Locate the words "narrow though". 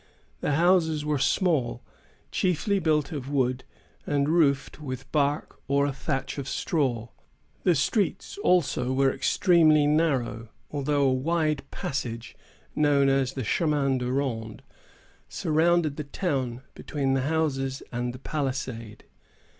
9.85-11.03